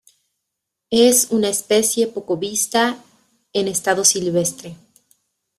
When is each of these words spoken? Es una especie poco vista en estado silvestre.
Es 0.89 1.27
una 1.29 1.49
especie 1.49 2.07
poco 2.07 2.35
vista 2.35 2.97
en 3.53 3.67
estado 3.67 4.03
silvestre. 4.03 4.75